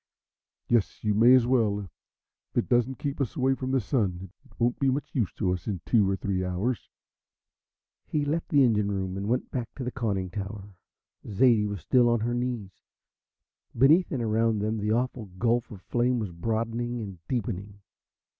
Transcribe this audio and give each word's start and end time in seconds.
"Yes, 0.67 1.03
you 1.03 1.13
may 1.13 1.35
as 1.35 1.45
well. 1.45 1.81
If 1.81 2.57
it 2.57 2.67
doesn't 2.67 2.97
keep 2.97 3.21
us 3.21 3.35
away 3.35 3.53
from 3.53 3.69
the 3.69 3.79
Sun 3.79 4.31
it 4.43 4.51
won't 4.59 4.79
be 4.79 4.89
much 4.89 5.13
use 5.13 5.31
to 5.33 5.53
us 5.53 5.67
in 5.67 5.79
two 5.85 6.09
or 6.09 6.15
three 6.15 6.43
hours." 6.43 6.89
He 8.07 8.25
left 8.25 8.49
the 8.49 8.63
engine 8.63 8.91
room 8.91 9.15
and 9.15 9.27
went 9.29 9.51
back 9.51 9.69
to 9.75 9.83
the 9.83 9.91
conning 9.91 10.31
tower. 10.31 10.75
Zaidie 11.29 11.67
was 11.69 11.81
still 11.81 12.09
on 12.09 12.21
her 12.21 12.33
knees. 12.33 12.71
Beneath 13.77 14.11
and 14.11 14.23
around 14.23 14.57
them 14.57 14.79
the 14.79 14.91
awful 14.91 15.25
gulf 15.37 15.69
of 15.69 15.83
flame 15.83 16.17
was 16.17 16.31
broadening 16.31 16.99
and 16.99 17.19
deepening. 17.27 17.79